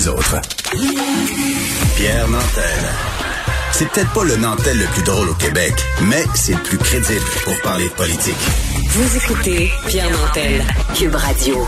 les 0.00 0.08
autres. 0.08 0.40
Pierre 1.96 2.28
Nantel. 2.28 2.80
C'est 3.72 3.88
peut-être 3.90 4.12
pas 4.12 4.24
le 4.24 4.36
Nantel 4.36 4.78
le 4.78 4.86
plus 4.86 5.02
drôle 5.02 5.28
au 5.28 5.34
Québec, 5.34 5.74
mais 6.08 6.24
c'est 6.34 6.54
le 6.54 6.62
plus 6.62 6.78
crédible 6.78 7.24
pour 7.44 7.54
parler 7.62 7.84
de 7.84 7.92
politique. 7.92 8.36
Vous 8.88 9.16
écoutez 9.16 9.70
Pierre 9.88 10.10
Nantel, 10.10 10.62
Cube 10.94 11.14
Radio. 11.14 11.66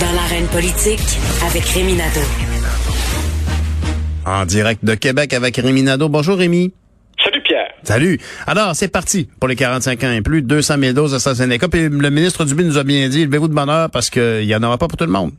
Dans 0.00 0.12
l'arène 0.12 0.46
politique, 0.46 1.18
avec 1.46 1.64
Rémi 1.64 1.94
Nadeau. 1.94 2.20
En 4.26 4.44
direct 4.46 4.84
de 4.84 4.94
Québec 4.94 5.32
avec 5.32 5.56
Rémi 5.56 5.82
Nadeau. 5.82 6.08
Bonjour 6.08 6.38
Rémi. 6.38 6.72
Salut. 7.90 8.18
Alors, 8.46 8.76
c'est 8.76 8.92
parti 8.92 9.26
pour 9.40 9.48
les 9.48 9.56
45 9.56 10.04
ans 10.04 10.12
et 10.12 10.22
plus, 10.22 10.42
200 10.42 10.74
000 10.78 10.92
doses 10.92 11.10
d'AstraZeneca. 11.10 11.66
Puis 11.66 11.88
le 11.90 12.10
ministre 12.10 12.44
Dubé 12.44 12.62
nous 12.62 12.78
a 12.78 12.84
bien 12.84 13.08
dit, 13.08 13.26
levez-vous 13.26 13.48
de 13.48 13.52
bonheur 13.52 13.88
parce 13.92 14.10
qu'il 14.10 14.46
n'y 14.46 14.54
en 14.54 14.62
aura 14.62 14.78
pas 14.78 14.86
pour 14.86 14.96
tout 14.96 15.06
le 15.06 15.10
monde. 15.10 15.32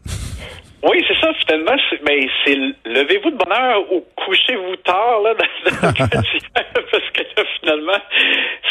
Oui, 0.83 1.01
c'est 1.07 1.15
ça, 1.21 1.31
finalement, 1.45 1.77
mais 2.05 2.27
c'est 2.43 2.55
levez-vous 2.85 3.31
de 3.31 3.37
bonheur 3.37 3.93
ou 3.93 4.03
couchez-vous 4.17 4.75
tard, 4.83 5.21
là, 5.23 5.33
dans, 5.35 5.87
dans 5.87 5.93
parce 5.93 7.09
que 7.13 7.21
là, 7.37 7.43
finalement, 7.61 8.01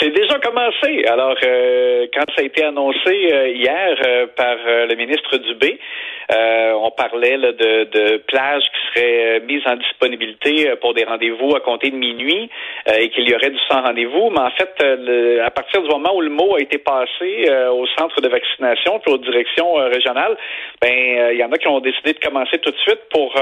c'est 0.00 0.10
déjà 0.10 0.38
commencé. 0.40 1.04
Alors, 1.06 1.36
euh, 1.44 2.06
quand 2.12 2.24
ça 2.34 2.42
a 2.42 2.44
été 2.44 2.64
annoncé 2.64 3.32
euh, 3.32 3.48
hier 3.48 3.96
euh, 4.04 4.26
par 4.36 4.56
le 4.66 4.94
ministre 4.96 5.36
Dubé, 5.38 5.78
on 6.30 6.90
parlait 6.90 7.36
là, 7.36 7.52
de, 7.52 7.84
de, 7.84 8.16
plages 8.28 8.62
qui 8.62 8.79
seraient 8.94 9.40
mises 9.40 9.62
en 9.66 9.76
disponibilité 9.76 10.74
pour 10.80 10.94
des 10.94 11.04
rendez-vous 11.04 11.54
à 11.56 11.60
compter 11.60 11.90
de 11.90 11.96
minuit 11.96 12.48
et 12.86 13.08
qu'il 13.10 13.28
y 13.28 13.34
aurait 13.34 13.50
du 13.50 13.58
sans 13.68 13.82
rendez-vous. 13.82 14.30
Mais 14.30 14.40
en 14.40 14.50
fait, 14.50 15.40
à 15.44 15.50
partir 15.50 15.82
du 15.82 15.88
moment 15.88 16.14
où 16.14 16.20
le 16.20 16.30
mot 16.30 16.56
a 16.56 16.60
été 16.60 16.78
passé 16.78 17.50
au 17.70 17.86
centre 17.98 18.20
de 18.20 18.28
vaccination 18.28 18.98
puis 19.00 19.12
aux 19.12 19.18
directions 19.18 19.74
régionales, 19.74 20.36
ben 20.80 21.30
il 21.32 21.38
y 21.38 21.44
en 21.44 21.52
a 21.52 21.58
qui 21.58 21.68
ont 21.68 21.80
décidé 21.80 22.12
de 22.12 22.18
commencer 22.18 22.58
tout 22.58 22.70
de 22.70 22.78
suite 22.78 23.00
pour 23.10 23.34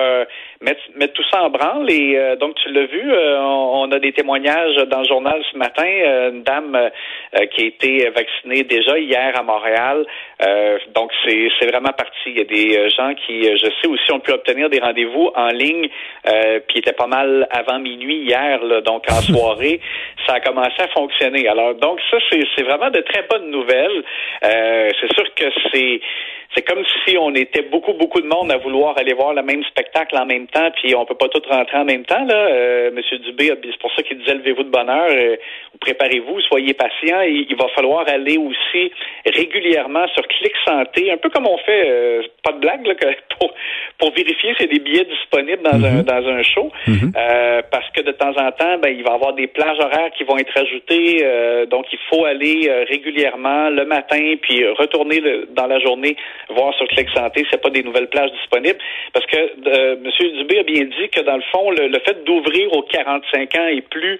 mettre, 0.60 1.14
tout 1.14 1.24
ça 1.30 1.42
en 1.42 1.50
branle. 1.50 1.90
Et 1.90 2.18
donc, 2.40 2.56
tu 2.56 2.72
l'as 2.72 2.86
vu, 2.86 3.12
on, 3.12 3.82
on, 3.82 3.92
a 3.92 3.98
des 3.98 4.12
témoignages 4.12 4.76
dans 4.88 5.00
le 5.00 5.08
journal 5.08 5.42
ce 5.52 5.56
matin. 5.56 5.86
une 6.32 6.42
dame 6.42 6.90
euh, 7.34 7.46
qui 7.46 7.62
a 7.62 7.66
été 7.66 8.10
vacciné 8.10 8.62
déjà 8.64 8.98
hier 8.98 9.38
à 9.38 9.42
Montréal. 9.42 10.06
Euh, 10.42 10.78
donc, 10.94 11.10
c'est, 11.24 11.66
vraiment 11.66 11.92
parti. 11.92 12.16
Il 12.26 12.38
y 12.38 12.40
a 12.40 12.44
des 12.44 12.76
euh, 12.76 12.88
gens 12.96 13.14
qui, 13.14 13.42
je 13.44 13.66
sais 13.80 13.88
aussi, 13.88 14.12
ont 14.12 14.20
pu 14.20 14.32
obtenir 14.32 14.70
des 14.70 14.78
rendez-vous 14.78 15.30
en 15.38 15.48
ligne, 15.48 15.88
euh, 16.26 16.60
puis 16.66 16.78
était 16.78 16.92
pas 16.92 17.06
mal 17.06 17.46
avant 17.50 17.78
minuit 17.78 18.18
hier, 18.24 18.62
là, 18.64 18.80
donc 18.80 19.04
en 19.10 19.20
soirée. 19.32 19.80
Ça 20.26 20.34
a 20.34 20.40
commencé 20.40 20.80
à 20.80 20.88
fonctionner. 20.88 21.48
Alors, 21.48 21.74
donc, 21.74 22.00
ça, 22.10 22.18
c'est, 22.30 22.42
c'est 22.56 22.64
vraiment 22.64 22.90
de 22.90 23.00
très 23.00 23.22
bonnes 23.30 23.50
nouvelles. 23.50 24.02
c'est 24.42 25.12
sûr 25.14 25.34
que 25.34 25.44
c'est 25.72 26.00
c'est 26.54 26.62
comme 26.62 26.82
si 27.04 27.16
on 27.18 27.34
était 27.34 27.62
beaucoup, 27.62 27.92
beaucoup 27.92 28.20
de 28.20 28.26
monde 28.26 28.50
à 28.50 28.56
vouloir 28.56 28.96
aller 28.98 29.12
voir 29.12 29.34
le 29.34 29.42
même 29.42 29.62
spectacle 29.64 30.16
en 30.16 30.24
même 30.24 30.46
temps, 30.46 30.70
puis 30.76 30.94
on 30.94 31.04
peut 31.04 31.14
pas 31.14 31.28
tout 31.28 31.42
rentrer 31.48 31.76
en 31.76 31.84
même 31.84 32.04
temps. 32.04 32.24
Là. 32.24 32.34
Euh, 32.34 32.90
Monsieur 32.92 33.18
Dubé, 33.18 33.52
c'est 33.62 33.78
pour 33.78 33.92
ça 33.94 34.02
qu'il 34.02 34.18
disait 34.18 34.34
levez-vous 34.34 34.62
de 34.62 34.70
bonheur, 34.70 35.08
euh, 35.10 35.36
préparez-vous, 35.80 36.40
soyez 36.40 36.74
patient. 36.74 37.20
Il, 37.20 37.46
il, 37.50 37.56
va 37.56 37.68
falloir 37.74 38.08
aller 38.08 38.38
aussi 38.38 38.92
régulièrement 39.26 40.06
sur 40.14 40.26
Clic 40.26 40.52
Santé, 40.64 41.10
un 41.10 41.16
peu 41.16 41.28
comme 41.28 41.46
on 41.46 41.58
fait, 41.58 41.88
euh, 41.88 42.22
pas 42.42 42.52
de 42.52 42.58
blague, 42.58 42.86
là, 42.86 42.94
pour, 43.38 43.52
pour 43.98 44.12
vérifier 44.14 44.54
s'il 44.54 44.66
y 44.66 44.70
a 44.70 44.72
des 44.72 44.80
billets 44.80 45.04
disponibles 45.04 45.62
dans, 45.62 45.84
un, 45.84 46.00
mm-hmm. 46.00 46.04
dans 46.04 46.28
un 46.28 46.42
show, 46.42 46.70
mm-hmm. 46.86 47.12
euh, 47.16 47.62
parce 47.70 47.88
que 47.90 48.00
de 48.02 48.12
temps 48.12 48.36
en 48.36 48.52
temps, 48.52 48.78
ben, 48.78 48.94
il 48.96 49.02
va 49.02 49.10
y 49.10 49.14
avoir 49.14 49.34
des 49.34 49.46
plages 49.46 49.78
horaires 49.78 50.10
qui 50.16 50.24
vont 50.24 50.38
être 50.38 50.56
ajoutées, 50.56 51.20
euh, 51.22 51.66
donc 51.66 51.86
il 51.92 51.98
faut 52.10 52.24
aller 52.24 52.70
régulièrement 52.88 53.70
le 53.70 53.84
matin, 53.84 54.34
puis 54.40 54.66
retourner 54.66 55.20
le, 55.20 55.48
dans 55.52 55.66
la 55.66 55.78
journée 55.80 56.16
voir 56.50 56.74
sur 56.74 56.86
Clic 56.88 57.08
Santé 57.10 57.40
s'il 57.40 57.50
n'y 57.50 57.54
a 57.54 57.58
pas 57.58 57.70
des 57.70 57.82
nouvelles 57.82 58.08
plages 58.08 58.32
disponibles. 58.32 58.78
Parce 59.12 59.26
que 59.26 59.36
euh, 59.36 59.96
M. 59.96 60.36
Dubé 60.38 60.58
a 60.58 60.62
bien 60.62 60.84
dit 60.84 61.08
que, 61.10 61.20
dans 61.20 61.36
le 61.36 61.42
fond, 61.52 61.70
le, 61.70 61.98
fait 62.00 62.24
d'ouvrir 62.24 62.72
aux 62.72 62.82
45 62.82 63.54
ans 63.56 63.66
et 63.66 63.82
plus 63.82 64.18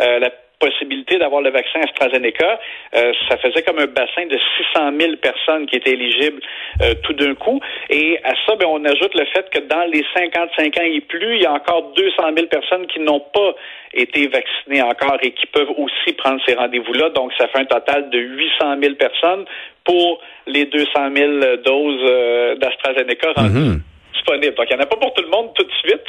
euh, 0.00 0.18
la 0.18 0.30
possibilité 0.60 1.18
d'avoir 1.18 1.40
le 1.40 1.50
vaccin 1.50 1.80
AstraZeneca, 1.80 2.60
euh, 2.94 3.12
ça 3.28 3.36
faisait 3.38 3.62
comme 3.62 3.78
un 3.78 3.86
bassin 3.86 4.26
de 4.26 4.38
600 4.74 4.92
000 5.00 5.16
personnes 5.16 5.66
qui 5.66 5.76
étaient 5.76 5.94
éligibles 5.94 6.40
euh, 6.82 6.94
tout 7.02 7.14
d'un 7.14 7.34
coup. 7.34 7.60
Et 7.88 8.18
à 8.22 8.34
ça, 8.46 8.54
ben, 8.56 8.66
on 8.68 8.84
ajoute 8.84 9.14
le 9.14 9.24
fait 9.26 9.48
que 9.50 9.58
dans 9.60 9.90
les 9.90 10.04
55 10.14 10.76
ans 10.76 10.84
et 10.84 11.00
plus, 11.00 11.36
il 11.36 11.42
y 11.42 11.46
a 11.46 11.52
encore 11.52 11.92
200 11.96 12.14
000 12.36 12.46
personnes 12.46 12.86
qui 12.86 13.00
n'ont 13.00 13.24
pas 13.32 13.54
été 13.94 14.28
vaccinées 14.28 14.82
encore 14.82 15.16
et 15.22 15.32
qui 15.32 15.46
peuvent 15.46 15.72
aussi 15.76 16.12
prendre 16.12 16.40
ces 16.46 16.54
rendez-vous-là. 16.54 17.10
Donc, 17.10 17.32
ça 17.38 17.48
fait 17.48 17.58
un 17.58 17.64
total 17.64 18.10
de 18.10 18.18
800 18.18 18.76
000 18.80 18.94
personnes 18.94 19.44
pour 19.84 20.20
les 20.46 20.66
200 20.66 20.86
000 21.16 21.32
doses 21.64 22.00
euh, 22.04 22.54
d'AstraZeneca 22.56 23.32
mm-hmm. 23.32 23.80
disponibles. 24.12 24.54
Donc, 24.54 24.66
il 24.70 24.76
n'y 24.76 24.80
en 24.80 24.84
a 24.84 24.86
pas 24.86 24.96
pour 24.96 25.14
tout 25.14 25.22
le 25.22 25.30
monde 25.30 25.50
tout 25.54 25.64
de 25.64 25.72
suite. 25.82 25.99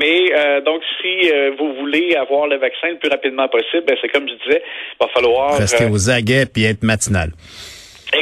Mais 0.00 0.32
euh, 0.32 0.62
donc, 0.62 0.80
si 1.00 1.30
euh, 1.30 1.52
vous 1.58 1.74
voulez 1.74 2.16
avoir 2.16 2.46
le 2.46 2.56
vaccin 2.56 2.88
le 2.88 2.98
plus 2.98 3.10
rapidement 3.10 3.46
possible, 3.48 3.84
ben, 3.86 3.96
c'est 4.00 4.08
comme 4.08 4.26
je 4.26 4.34
disais, 4.34 4.62
il 4.64 5.04
va 5.04 5.08
falloir... 5.12 5.58
Rester 5.58 5.84
aux 5.84 6.08
aguets 6.08 6.46
puis 6.46 6.64
être 6.64 6.82
matinal. 6.82 7.32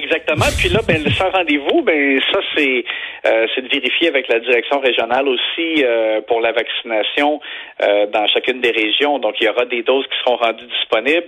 Exactement. 0.08 0.46
Puis 0.58 0.70
là, 0.70 0.80
ben, 0.88 1.04
sans 1.12 1.28
rendez-vous, 1.30 1.82
ben 1.82 2.18
ça 2.32 2.40
c'est 2.56 2.84
euh, 3.26 3.46
c'est 3.54 3.60
de 3.60 3.68
vérifier 3.68 4.08
avec 4.08 4.26
la 4.28 4.40
direction 4.40 4.80
régionale 4.80 5.28
aussi 5.28 5.84
euh, 5.84 6.22
pour 6.22 6.40
la 6.40 6.52
vaccination 6.52 7.40
euh, 7.82 8.06
dans 8.06 8.26
chacune 8.26 8.60
des 8.60 8.70
régions. 8.70 9.18
Donc 9.18 9.34
il 9.40 9.44
y 9.44 9.48
aura 9.50 9.66
des 9.66 9.82
doses 9.82 10.06
qui 10.06 10.18
seront 10.24 10.36
rendues 10.36 10.64
disponibles. 10.64 11.26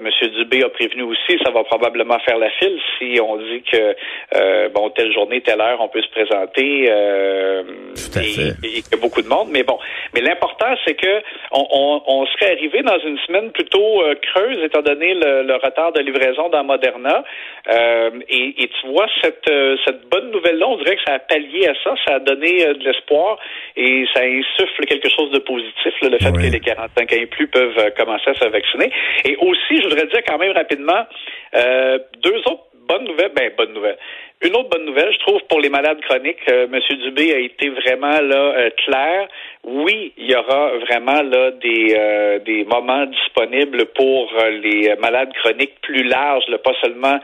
Monsieur 0.00 0.28
Dubé 0.28 0.62
a 0.62 0.68
prévenu 0.68 1.02
aussi, 1.02 1.38
ça 1.44 1.50
va 1.50 1.64
probablement 1.64 2.18
faire 2.20 2.38
la 2.38 2.50
file 2.50 2.78
si 2.98 3.18
on 3.20 3.36
dit 3.36 3.62
que 3.62 4.68
bon 4.68 4.90
telle 4.90 5.12
journée, 5.12 5.40
telle 5.40 5.60
heure, 5.60 5.80
on 5.80 5.88
peut 5.88 6.02
se 6.02 6.10
présenter 6.10 6.86
Tout 6.86 8.18
à 8.18 8.22
et, 8.22 8.26
fait. 8.26 8.54
et, 8.62 8.78
y 8.78 8.94
a 8.94 8.96
beaucoup 9.00 9.22
de 9.22 9.28
monde. 9.28 9.48
Mais 9.50 9.64
bon, 9.64 9.78
mais 10.14 10.20
l'important 10.20 10.76
c'est 10.84 10.94
que 10.94 11.22
on, 11.50 11.66
on, 11.70 12.02
on, 12.06 12.26
serait 12.26 12.52
arrivé 12.52 12.82
dans 12.82 12.98
une 13.00 13.18
semaine 13.26 13.50
plutôt 13.50 14.02
creuse 14.22 14.62
étant 14.62 14.82
donné 14.82 15.14
le, 15.14 15.42
le 15.42 15.54
retard 15.54 15.92
de 15.92 16.00
livraison 16.00 16.48
dans 16.48 16.62
Moderna. 16.62 17.24
Euh, 17.68 17.95
et, 18.28 18.62
et, 18.62 18.68
tu 18.68 18.86
vois, 18.88 19.06
cette, 19.22 19.48
euh, 19.50 19.76
cette 19.84 20.08
bonne 20.08 20.30
nouvelle-là, 20.30 20.66
on 20.68 20.76
dirait 20.78 20.96
que 20.96 21.02
ça 21.06 21.14
a 21.14 21.18
pallié 21.18 21.68
à 21.68 21.74
ça, 21.84 21.94
ça 22.06 22.14
a 22.16 22.18
donné 22.20 22.64
euh, 22.64 22.74
de 22.74 22.84
l'espoir 22.84 23.38
et 23.76 24.04
ça 24.14 24.22
insuffle 24.22 24.84
quelque 24.86 25.08
chose 25.08 25.30
de 25.30 25.38
positif, 25.38 25.94
le 26.02 26.18
fait 26.18 26.32
que 26.32 26.52
les 26.52 26.60
45 26.60 27.12
ans 27.12 27.16
et 27.16 27.26
plus 27.26 27.48
peuvent 27.48 27.92
commencer 27.96 28.30
à 28.30 28.34
se 28.34 28.48
vacciner. 28.48 28.90
Et 29.24 29.36
aussi, 29.36 29.82
je 29.82 29.88
voudrais 29.88 30.06
dire 30.06 30.22
quand 30.26 30.38
même 30.38 30.52
rapidement, 30.52 31.04
deux 32.22 32.38
autres 32.46 32.65
bonnes 32.86 33.04
nouvelles, 33.04 33.32
ben 33.34 33.50
bonnes 33.56 33.72
nouvelles. 33.72 33.98
Une 34.42 34.54
autre 34.54 34.68
bonne 34.68 34.84
nouvelle, 34.84 35.12
je 35.12 35.18
trouve, 35.20 35.40
pour 35.48 35.60
les 35.60 35.70
malades 35.70 36.00
chroniques, 36.02 36.46
euh, 36.50 36.66
M. 36.70 36.80
Dubé 36.98 37.34
a 37.34 37.38
été 37.38 37.70
vraiment 37.70 38.20
là 38.20 38.36
euh, 38.36 38.70
clair. 38.84 39.28
Oui, 39.64 40.12
il 40.18 40.30
y 40.30 40.34
aura 40.34 40.76
vraiment 40.78 41.22
là 41.22 41.52
des 41.52 41.94
euh, 41.96 42.38
des 42.40 42.64
moments 42.64 43.06
disponibles 43.06 43.86
pour 43.94 44.30
les 44.62 44.94
malades 45.00 45.32
chroniques 45.34 45.80
plus 45.80 46.04
larges, 46.04 46.44
pas 46.62 46.74
seulement 46.82 47.18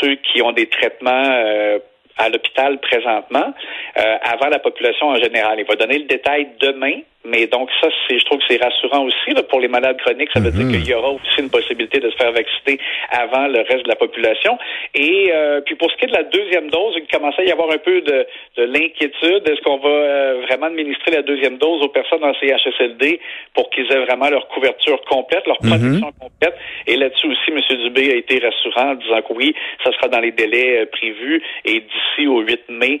ceux 0.00 0.14
qui 0.16 0.42
ont 0.42 0.52
des 0.52 0.66
traitements 0.66 1.80
à 2.16 2.28
l'hôpital 2.28 2.78
présentement, 2.80 3.54
avant 3.94 4.48
la 4.48 4.58
population 4.58 5.08
en 5.08 5.16
général. 5.16 5.60
Il 5.60 5.66
va 5.66 5.76
donner 5.76 5.98
le 5.98 6.04
détail 6.04 6.48
demain, 6.60 7.00
mais 7.24 7.46
donc 7.46 7.68
ça, 7.80 7.88
c'est, 8.08 8.18
je 8.18 8.24
trouve 8.24 8.38
que 8.38 8.44
c'est 8.48 8.62
rassurant 8.62 9.04
aussi 9.04 9.34
là, 9.34 9.42
pour 9.42 9.60
les 9.60 9.68
malades 9.68 9.98
chroniques. 9.98 10.30
Ça 10.32 10.40
veut 10.40 10.50
dire 10.50 10.64
mhm. 10.64 10.72
qu'il 10.72 10.88
y 10.88 10.94
aura 10.94 11.10
aussi 11.10 11.40
une 11.40 11.50
possibilité 11.50 12.00
de 12.00 12.08
se 12.10 12.16
faire 12.16 12.32
vacciner 12.32 12.78
avant 13.10 13.46
le 13.46 13.58
reste 13.60 13.84
de 13.84 13.88
la 13.88 13.96
population. 13.96 14.58
Et 14.94 15.30
euh, 15.32 15.60
puis 15.60 15.74
pour 15.74 15.90
ce 15.90 15.96
qui 15.96 16.06
est 16.06 16.08
de 16.08 16.14
la 16.14 16.22
deuxième 16.22 16.70
dose, 16.70 16.94
il 16.96 17.06
commençait 17.08 17.42
à 17.42 17.44
y 17.44 17.52
avoir 17.52 17.70
un 17.72 17.78
peu 17.78 18.00
de, 18.00 18.26
de 18.56 18.62
l'inquiétude. 18.64 19.46
Est-ce 19.46 19.60
qu'on 19.60 19.78
va 19.78 19.88
euh, 19.88 20.42
vraiment 20.48 20.66
administrer 20.66 21.10
la 21.10 21.22
deuxième 21.22 21.58
dose 21.58 21.82
aux 21.82 21.88
personnes 21.88 22.24
en 22.24 22.32
CHSLD 22.34 23.20
pour 23.54 23.68
qu'ils 23.68 23.90
aient 23.92 24.04
vraiment 24.06 24.30
leur 24.30 24.48
couverture 24.48 25.00
complète, 25.02 25.46
leur 25.46 25.58
mhm. 25.62 25.70
protection 25.70 26.12
complète? 26.18 26.54
Et 26.86 26.96
là-dessus 26.96 27.26
aussi, 27.26 27.50
M. 27.50 27.60
Dubé 27.82 28.12
a 28.12 28.16
été 28.16 28.38
rassurant 28.38 28.92
en 28.92 28.94
disant 28.94 29.20
que 29.20 29.32
oui, 29.34 29.54
ça 29.84 29.92
sera 29.92 30.08
dans 30.08 30.20
les 30.20 30.32
délais 30.32 30.80
euh, 30.80 30.86
prévus 30.86 31.42
et 31.66 31.80
d'ici 31.80 32.26
au 32.26 32.40
8 32.40 32.62
mai, 32.70 33.00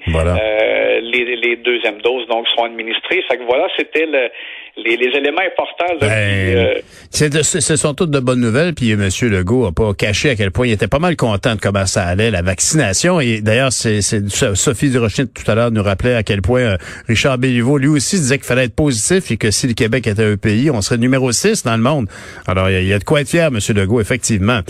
les, 1.00 1.36
les 1.36 1.56
deuxièmes 1.56 2.02
doses 2.02 2.26
donc 2.28 2.46
seront 2.48 2.64
administrées. 2.64 3.22
Fait 3.22 3.38
que 3.38 3.44
voilà, 3.44 3.68
c'était 3.78 4.09
in 4.10 4.12
the 4.12 4.30
les, 4.76 4.94
éléments 4.94 5.40
importants. 5.40 5.94
ben, 6.00 6.10
euh, 6.10 7.42
ce 7.42 7.76
sont 7.76 7.94
toutes 7.94 8.10
de 8.10 8.20
bonnes 8.20 8.40
nouvelles. 8.40 8.74
Puis 8.74 8.90
M. 8.90 9.08
Legault 9.22 9.66
n'a 9.66 9.72
pas 9.72 9.92
caché 9.94 10.30
à 10.30 10.36
quel 10.36 10.50
point 10.50 10.66
il 10.66 10.72
était 10.72 10.88
pas 10.88 10.98
mal 10.98 11.16
content 11.16 11.54
de 11.54 11.60
comment 11.60 11.86
ça 11.86 12.04
allait, 12.04 12.30
la 12.30 12.42
vaccination. 12.42 13.20
Et 13.20 13.40
d'ailleurs, 13.40 13.72
c'est 13.72 14.00
Sophie 14.00 14.90
Durocher 14.90 15.26
tout 15.26 15.48
à 15.50 15.54
l'heure 15.54 15.70
nous 15.70 15.82
rappelait 15.82 16.14
à 16.14 16.22
quel 16.22 16.42
point 16.42 16.60
euh, 16.60 16.76
Richard 17.08 17.38
Béliveau, 17.38 17.78
lui 17.78 17.88
aussi, 17.88 18.16
disait 18.16 18.38
qu'il 18.38 18.46
fallait 18.46 18.64
être 18.64 18.74
positif 18.74 19.30
et 19.30 19.36
que 19.36 19.50
si 19.50 19.66
le 19.66 19.74
Québec 19.74 20.06
était 20.06 20.24
un 20.24 20.36
pays, 20.36 20.70
on 20.70 20.80
serait 20.80 20.98
numéro 20.98 21.30
6 21.32 21.64
dans 21.64 21.76
le 21.76 21.82
monde. 21.82 22.08
Alors, 22.46 22.70
il 22.70 22.84
y, 22.84 22.92
a 22.92 22.98
de 22.98 23.04
quoi 23.04 23.20
être 23.20 23.28
fier, 23.28 23.48
M. 23.48 23.58
Legault, 23.74 24.00
effectivement. 24.00 24.60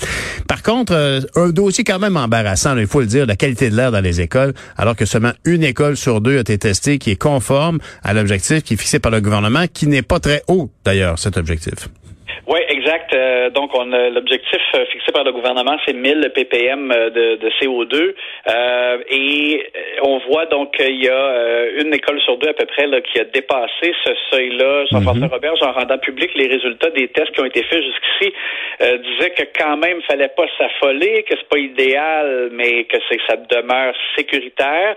Par 0.49 0.63
contre, 0.63 0.95
euh, 0.95 1.21
un 1.37 1.51
dossier 1.51 1.85
quand 1.85 1.99
même 1.99 2.17
embarrassant, 2.17 2.77
il 2.77 2.87
faut 2.87 3.01
le 3.01 3.07
dire, 3.07 3.27
la 3.27 3.37
qualité 3.37 3.71
de 3.71 3.77
l'air 3.77 3.93
dans 3.93 4.01
les 4.01 4.21
écoles, 4.21 4.55
alors 4.77 4.97
que 4.97 5.05
seulement 5.05 5.33
une 5.45 5.63
école 5.63 5.97
sur 5.97 6.21
deux 6.21 6.39
a 6.39 6.41
été 6.41 6.59
testée 6.59 6.99
qui 6.99 7.11
est 7.11 7.17
conforme 7.17 7.79
à 8.03 8.13
l'objectif 8.13 8.63
qui 8.63 8.75
est 8.75 8.77
fixé 8.77 8.99
par 8.99 9.13
le 9.13 9.21
gouvernement, 9.21 9.65
qui 9.73 9.87
n'est 9.91 10.03
pas 10.03 10.21
très 10.21 10.43
haut, 10.49 10.71
d'ailleurs, 10.85 11.19
cet 11.19 11.37
objectif. 11.37 11.89
Oui, 12.47 12.61
exact. 12.69 13.15
Euh, 13.15 13.51
donc, 13.51 13.71
on 13.75 13.93
a 13.93 14.09
l'objectif 14.09 14.61
euh, 14.75 14.85
fixé 14.87 15.13
par 15.13 15.25
le 15.25 15.33
gouvernement, 15.33 15.77
c'est 15.87 15.93
1000 15.93 16.31
ppm 16.35 16.89
de, 16.89 17.37
de 17.37 17.51
CO2. 17.61 18.15
Euh, 18.49 18.99
et 19.09 19.67
on 20.03 20.19
voit 20.31 20.47
donc 20.47 20.77
qu'il 20.77 21.05
y 21.05 21.09
a 21.09 21.67
une 21.81 21.93
école 21.93 22.21
sur 22.23 22.39
deux 22.39 22.49
à 22.49 22.55
peu 22.55 22.67
près 22.67 22.87
là, 22.87 23.01
qui 23.01 23.21
a 23.21 23.25
dépassé 23.25 23.95
ce 24.05 24.13
seuil-là. 24.31 24.87
Jean-François 24.91 25.27
mm 25.27 25.31
Robert, 25.31 25.63
en 25.63 25.73
rendant 25.73 25.99
public 25.99 26.31
les 26.35 26.47
résultats 26.47 26.91
des 26.91 27.09
tests 27.09 27.33
qui 27.33 27.41
ont 27.41 27.47
été 27.47 27.63
faits 27.63 27.83
jusqu'ici, 27.83 28.35
disait 28.81 29.31
que 29.31 29.43
quand 29.59 29.77
même, 29.77 30.01
fallait 30.03 30.29
pas 30.29 30.47
s'affoler, 30.59 31.23
que 31.25 31.35
c'est 31.37 31.49
pas 31.49 31.59
idéal, 31.59 32.49
mais 32.53 32.85
que 32.85 32.97
c'est 33.09 33.21
ça 33.29 33.37
demeure 33.37 33.95
sécuritaire. 34.17 34.97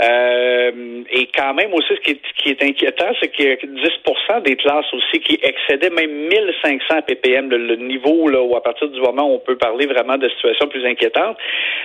et 0.00 1.28
quand 1.36 1.54
même 1.54 1.72
aussi, 1.74 1.94
ce 1.96 2.00
qui 2.00 2.10
est, 2.12 2.20
qui 2.36 2.50
est 2.50 2.62
inquiétant, 2.62 3.10
c'est 3.20 3.28
qu'il 3.32 3.46
y 3.46 3.52
a 3.52 3.56
10% 3.56 4.42
des 4.42 4.56
classes 4.56 4.92
aussi 4.92 5.20
qui 5.20 5.38
excédaient 5.42 5.90
même 5.90 6.10
1500 6.28 6.83
ppm, 7.06 7.48
le, 7.50 7.76
niveau 7.76 8.28
là, 8.28 8.40
où 8.42 8.56
à 8.56 8.62
partir 8.62 8.88
du 8.88 9.00
moment 9.00 9.28
où 9.30 9.34
on 9.34 9.38
peut 9.38 9.56
parler 9.56 9.86
vraiment 9.86 10.16
de 10.16 10.28
situations 10.28 10.68
plus 10.68 10.84
inquiétantes. 10.86 11.36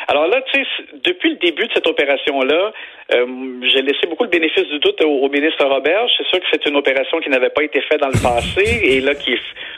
Alors 0.07 0.27
là, 0.27 0.41
tu 0.51 0.59
sais, 0.59 0.67
depuis 1.03 1.31
le 1.31 1.35
début 1.37 1.67
de 1.67 1.73
cette 1.73 1.87
opération-là, 1.87 2.71
euh, 3.13 3.25
j'ai 3.63 3.81
laissé 3.81 4.07
beaucoup 4.07 4.23
le 4.23 4.29
bénéfice 4.29 4.67
du 4.67 4.79
doute 4.79 5.01
au, 5.03 5.29
ministre 5.29 5.65
Robert. 5.65 6.05
C'est 6.17 6.27
sûr 6.27 6.39
que 6.39 6.45
c'est 6.51 6.65
une 6.67 6.75
opération 6.75 7.19
qui 7.19 7.29
n'avait 7.29 7.49
pas 7.49 7.63
été 7.63 7.81
faite 7.81 7.99
dans 8.01 8.07
le 8.07 8.21
passé 8.21 8.81
et 8.83 9.01
là 9.01 9.13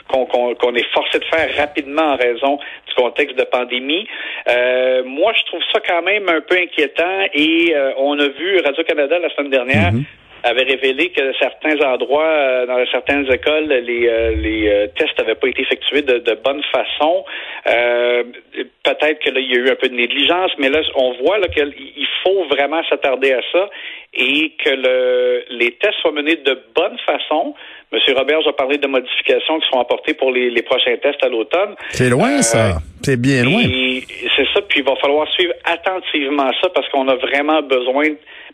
qu'on 0.08 0.74
est 0.74 0.92
forcé 0.92 1.18
de 1.18 1.24
faire 1.24 1.56
rapidement 1.56 2.02
en 2.02 2.16
raison 2.16 2.58
du 2.88 2.94
contexte 2.94 3.38
de 3.38 3.44
pandémie. 3.44 4.06
Euh, 4.48 5.02
moi, 5.04 5.32
je 5.38 5.44
trouve 5.44 5.62
ça 5.72 5.80
quand 5.80 6.02
même 6.02 6.28
un 6.28 6.40
peu 6.40 6.56
inquiétant 6.56 7.26
et 7.32 7.72
euh, 7.74 7.92
on 7.96 8.18
a 8.18 8.28
vu 8.28 8.60
Radio-Canada 8.60 9.18
la 9.18 9.30
semaine 9.30 9.50
dernière 9.50 9.92
mm-hmm 9.92 10.21
avait 10.42 10.64
révélé 10.64 11.10
que 11.10 11.32
certains 11.38 11.80
endroits, 11.86 12.26
euh, 12.26 12.66
dans 12.66 12.84
certaines 12.90 13.30
écoles, 13.32 13.68
les, 13.68 14.08
euh, 14.08 14.34
les 14.34 14.68
euh, 14.68 14.86
tests 14.96 15.16
n'avaient 15.18 15.36
pas 15.36 15.48
été 15.48 15.62
effectués 15.62 16.02
de, 16.02 16.18
de 16.18 16.34
bonne 16.34 16.62
façon. 16.72 17.24
Peut-être 17.64 19.20
que 19.20 19.30
là, 19.30 19.40
il 19.40 19.50
y 19.50 19.54
a 19.54 19.58
eu 19.58 19.70
un 19.70 19.76
peu 19.76 19.88
de 19.88 19.94
négligence, 19.94 20.50
mais 20.58 20.68
là, 20.68 20.80
on 20.96 21.12
voit 21.22 21.38
qu'il 21.54 22.06
faut 22.24 22.44
vraiment 22.46 22.82
s'attarder 22.88 23.32
à 23.32 23.40
ça 23.52 23.68
et 24.14 24.52
que 24.62 24.70
le, 24.70 25.44
les 25.50 25.72
tests 25.72 25.98
soient 26.02 26.12
menés 26.12 26.36
de 26.36 26.58
bonne 26.74 26.98
façon. 27.06 27.54
Monsieur 27.92 28.14
Robert 28.14 28.46
a 28.46 28.52
parlé 28.52 28.78
de 28.78 28.86
modifications 28.86 29.60
qui 29.60 29.66
seront 29.68 29.80
apportées 29.80 30.14
pour 30.14 30.32
les, 30.32 30.50
les 30.50 30.62
prochains 30.62 30.96
tests 30.96 31.22
à 31.22 31.28
l'automne. 31.28 31.74
C'est 31.90 32.10
loin, 32.10 32.42
ça. 32.42 32.78
C'est 33.02 33.20
bien 33.20 33.44
loin. 33.44 33.62
C'est 33.62 34.46
ça, 34.54 34.60
puis 34.68 34.80
il 34.80 34.84
va 34.84 34.96
falloir 34.96 35.28
suivre 35.32 35.54
attentivement 35.64 36.50
ça 36.60 36.68
parce 36.74 36.88
qu'on 36.88 37.08
a 37.08 37.16
vraiment 37.16 37.62
besoin 37.62 38.06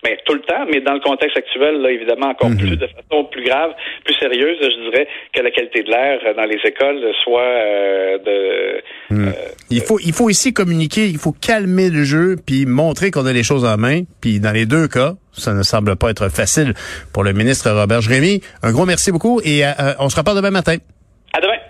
mais 0.04 0.18
tout 0.24 0.34
le 0.34 0.40
temps, 0.40 0.64
mais 0.70 0.80
dans 0.80 0.94
le 0.94 1.00
contexte 1.00 1.36
actuel, 1.36 1.80
là, 1.80 1.90
évidemment, 1.90 2.28
encore 2.28 2.50
mhm. 2.50 2.58
plus 2.58 2.76
de 2.76 2.86
façon 2.86 3.24
plus 3.24 3.44
grave, 3.44 3.72
plus 4.04 4.14
sérieuse, 4.14 4.58
je 4.60 4.90
dirais, 4.90 5.08
que 5.32 5.40
la 5.42 5.50
qualité 5.50 5.82
de 5.82 5.90
l'air 5.90 6.20
dans 6.36 6.44
les 6.44 6.58
écoles 6.64 7.00
soit 7.24 7.40
euh, 7.40 8.18
de. 8.18 9.14
Hmm. 9.14 9.28
Euh, 9.28 9.32
il 9.70 9.80
faut, 9.80 9.98
il 10.04 10.12
faut 10.12 10.30
ici 10.30 10.52
communiquer, 10.52 11.06
il 11.06 11.18
faut 11.18 11.32
calmer 11.32 11.90
le 11.90 12.04
jeu, 12.04 12.36
puis 12.44 12.66
montrer 12.66 13.10
qu'on 13.10 13.26
a 13.26 13.32
les 13.32 13.42
choses 13.42 13.64
en 13.64 13.76
main. 13.76 14.02
Puis 14.20 14.40
dans 14.40 14.52
les 14.52 14.66
deux 14.66 14.88
cas, 14.88 15.14
ça 15.32 15.54
ne 15.54 15.62
semble 15.62 15.96
pas 15.96 16.10
être 16.10 16.28
facile 16.28 16.74
pour 17.12 17.24
le 17.24 17.32
ministre 17.32 17.70
Robert 17.70 18.00
Jérémy. 18.00 18.40
Un 18.62 18.72
gros 18.72 18.86
merci 18.86 19.12
beaucoup 19.12 19.40
et 19.44 19.64
euh, 19.64 19.70
on 19.98 20.08
se 20.08 20.16
reparle 20.16 20.36
demain 20.36 20.50
matin. 20.50 20.76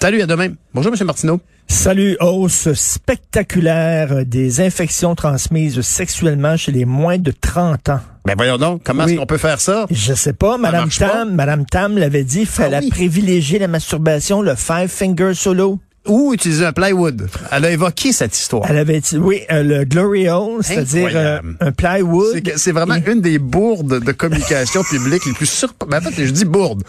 Salut, 0.00 0.22
à 0.22 0.26
demain. 0.26 0.50
Bonjour, 0.74 0.92
Monsieur 0.92 1.04
Martineau. 1.04 1.40
Salut, 1.66 2.16
hausse 2.20 2.72
spectaculaire 2.72 4.24
des 4.24 4.60
infections 4.60 5.16
transmises 5.16 5.80
sexuellement 5.80 6.56
chez 6.56 6.70
les 6.70 6.84
moins 6.84 7.18
de 7.18 7.32
30 7.32 7.88
ans. 7.88 8.00
Ben 8.24 8.34
voyons 8.36 8.58
donc, 8.58 8.82
comment 8.84 9.06
est-ce 9.06 9.16
qu'on 9.16 9.26
peut 9.26 9.38
faire 9.38 9.60
ça? 9.60 9.86
Je 9.90 10.14
sais 10.14 10.32
pas, 10.32 10.56
Madame 10.56 10.88
Tam, 10.88 11.34
Madame 11.34 11.66
Tam 11.66 11.98
l'avait 11.98 12.22
dit, 12.22 12.46
fallait 12.46 12.80
ah 12.80 12.88
privilégier 12.90 13.58
la 13.58 13.66
masturbation, 13.66 14.40
le 14.40 14.54
five 14.54 14.88
finger 14.88 15.34
solo 15.34 15.80
ou 16.06 16.32
utiliser 16.32 16.64
un 16.64 16.72
plywood. 16.72 17.28
Elle 17.50 17.64
a 17.64 17.70
évoqué 17.70 18.12
cette 18.12 18.38
histoire. 18.38 18.64
Elle 18.68 18.78
avait 18.78 19.00
dit, 19.00 19.18
oui, 19.18 19.42
euh, 19.50 19.62
le 19.62 19.84
Glory 19.84 20.28
Hole, 20.28 20.62
c'est-à-dire 20.62 21.10
euh, 21.14 21.40
un 21.60 21.72
plywood. 21.72 22.40
C'est 22.56 22.72
vraiment 22.72 22.96
une 23.06 23.20
des 23.20 23.38
bourdes 23.38 24.02
de 24.02 24.12
communication 24.12 24.82
publique 24.84 25.26
les 25.26 25.32
plus 25.32 25.50
surprenantes. 25.50 25.90
Ben, 25.90 26.08
en 26.08 26.10
fait, 26.10 26.24
je 26.24 26.30
dis 26.30 26.44
bourde. 26.44 26.82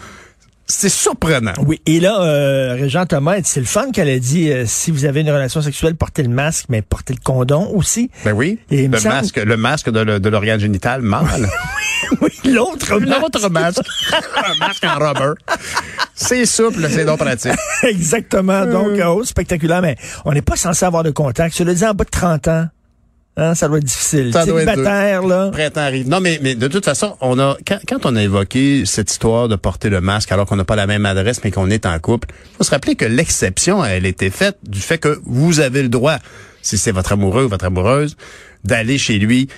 C'est 0.70 0.88
surprenant. 0.88 1.52
Oui, 1.66 1.80
et 1.84 1.98
là, 1.98 2.22
euh, 2.22 2.74
Régent 2.74 3.04
Thomas, 3.04 3.38
c'est 3.42 3.58
le 3.58 3.66
fun 3.66 3.90
qu'elle 3.90 4.08
a 4.08 4.18
dit, 4.20 4.52
euh, 4.52 4.64
si 4.66 4.92
vous 4.92 5.04
avez 5.04 5.20
une 5.20 5.30
relation 5.30 5.60
sexuelle, 5.60 5.96
portez 5.96 6.22
le 6.22 6.28
masque, 6.28 6.66
mais 6.68 6.80
portez 6.80 7.12
le 7.12 7.18
condom 7.22 7.72
aussi. 7.74 8.08
Ben 8.24 8.32
oui, 8.32 8.58
le, 8.70 8.86
masque, 8.88 9.36
le 9.36 9.56
masque 9.56 9.90
de 9.90 10.28
l'organe 10.28 10.60
génital 10.60 11.02
mâle. 11.02 11.48
oui, 12.20 12.30
l'autre 12.44 13.00
masque. 13.00 13.20
L'autre 13.20 13.48
masque. 13.50 13.82
un 14.36 14.54
masque 14.58 14.84
en 14.84 14.94
rubber. 14.94 15.32
C'est 16.14 16.46
souple, 16.46 16.86
c'est 16.88 17.04
donc 17.04 17.18
pratique. 17.18 17.52
Exactement, 17.82 18.64
donc, 18.64 18.98
euh. 18.98 19.06
oh, 19.06 19.24
spectaculaire, 19.24 19.82
mais 19.82 19.96
on 20.24 20.32
n'est 20.32 20.42
pas 20.42 20.56
censé 20.56 20.84
avoir 20.84 21.02
de 21.02 21.10
contact. 21.10 21.56
Je 21.58 21.64
le 21.64 21.74
dis 21.74 21.84
en 21.84 21.94
bas 21.94 22.04
de 22.04 22.10
30 22.10 22.48
ans. 22.48 22.68
Hein, 23.40 23.54
ça 23.54 23.68
doit 23.68 23.78
être 23.78 23.84
difficile. 23.84 24.32
Ça 24.34 24.44
doit 24.44 24.62
être 24.62 24.76
là. 24.76 25.48
Printemps 25.50 25.80
arrive. 25.80 26.08
Non, 26.08 26.20
mais, 26.20 26.38
mais 26.42 26.54
de 26.54 26.68
toute 26.68 26.84
façon, 26.84 27.16
on 27.22 27.38
a 27.38 27.56
quand, 27.66 27.78
quand 27.88 28.04
on 28.04 28.14
a 28.14 28.22
évoqué 28.22 28.84
cette 28.84 29.10
histoire 29.10 29.48
de 29.48 29.56
porter 29.56 29.88
le 29.88 30.02
masque 30.02 30.30
alors 30.30 30.44
qu'on 30.44 30.56
n'a 30.56 30.64
pas 30.64 30.76
la 30.76 30.86
même 30.86 31.06
adresse 31.06 31.40
mais 31.42 31.50
qu'on 31.50 31.70
est 31.70 31.86
en 31.86 31.98
couple, 31.98 32.28
faut 32.58 32.64
se 32.64 32.70
rappeler 32.70 32.96
que 32.96 33.06
l'exception, 33.06 33.82
elle 33.82 34.04
était 34.04 34.28
faite 34.28 34.58
du 34.68 34.80
fait 34.80 34.98
que 34.98 35.18
vous 35.24 35.60
avez 35.60 35.82
le 35.82 35.88
droit, 35.88 36.18
si 36.60 36.76
c'est 36.76 36.92
votre 36.92 37.12
amoureux 37.12 37.44
ou 37.44 37.48
votre 37.48 37.64
amoureuse, 37.64 38.14
d'aller 38.64 38.98
chez 38.98 39.18
lui 39.18 39.48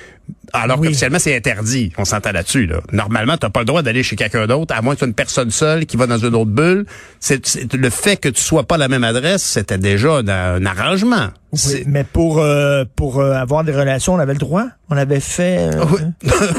alors 0.54 0.78
oui. 0.78 0.88
qu'officiellement, 0.88 1.18
c'est 1.18 1.34
interdit. 1.34 1.92
On 1.96 2.04
s'entend 2.04 2.32
là-dessus. 2.32 2.66
Là. 2.66 2.80
Normalement, 2.92 3.36
tu 3.38 3.46
n'as 3.46 3.50
pas 3.50 3.60
le 3.60 3.66
droit 3.66 3.82
d'aller 3.82 4.02
chez 4.02 4.16
quelqu'un 4.16 4.46
d'autre, 4.46 4.74
à 4.76 4.82
moins 4.82 4.94
que 4.94 5.00
tu 5.00 5.06
une 5.06 5.14
personne 5.14 5.50
seule 5.50 5.86
qui 5.86 5.96
va 5.96 6.06
dans 6.06 6.18
une 6.18 6.34
autre 6.34 6.50
bulle. 6.50 6.84
C'est, 7.20 7.72
le 7.74 7.90
fait 7.90 8.16
que 8.16 8.28
tu 8.28 8.42
sois 8.42 8.64
pas 8.64 8.74
à 8.74 8.78
la 8.78 8.88
même 8.88 9.04
adresse, 9.04 9.42
c'était 9.42 9.78
déjà 9.78 10.18
un, 10.18 10.66
arrangement. 10.66 11.28
Oui, 11.52 11.84
mais 11.86 12.04
pour 12.04 12.38
euh, 12.38 12.84
pour 12.96 13.20
euh, 13.20 13.32
avoir 13.32 13.64
des 13.64 13.72
relations, 13.72 14.14
on 14.14 14.18
avait 14.18 14.34
le 14.34 14.38
droit. 14.38 14.66
On 14.90 14.96
avait 14.96 15.20
fait. 15.20 15.58
Euh, 15.58 15.84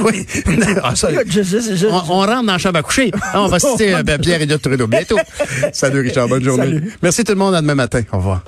oui. 0.04 0.26
ah, 0.84 0.96
ça, 0.96 1.10
on, 1.10 1.96
on, 1.96 2.00
rentre 2.00 2.44
dans 2.44 2.52
la 2.52 2.58
chambre 2.58 2.80
à 2.80 2.84
coucher. 2.84 3.12
Ah, 3.22 3.44
on 3.44 3.48
va 3.48 3.60
citer 3.60 3.96
Pierre 4.22 4.42
et 4.42 4.48
Trudeau 4.58 4.88
bientôt. 4.88 5.18
Salut 5.72 6.02
Richard, 6.02 6.28
bonne 6.28 6.44
journée. 6.44 6.80
Merci 7.02 7.24
tout 7.24 7.34
le 7.34 7.40
monde. 7.40 7.56
À 7.56 7.62
demain 7.62 7.76
matin. 7.76 8.02
Au 8.12 8.18
revoir. 8.18 8.44